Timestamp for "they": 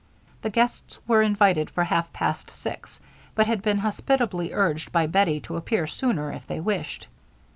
6.47-6.59